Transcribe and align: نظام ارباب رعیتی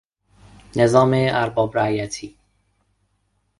نظام 0.75 1.11
ارباب 1.15 1.77
رعیتی 1.77 2.37